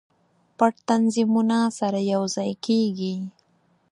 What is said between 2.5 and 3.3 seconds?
کیږي.